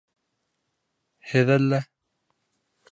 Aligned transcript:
Һеҙ 1.33 1.55
әллә... 1.59 1.83